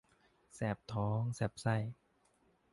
[0.55, 1.75] แสบท้องแสบไส้